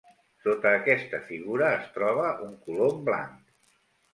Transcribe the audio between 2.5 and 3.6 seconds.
colom blanc.